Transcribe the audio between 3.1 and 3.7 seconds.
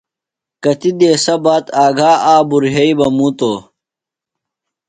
مُتوۡ۔